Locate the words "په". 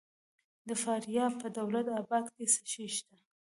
1.41-1.47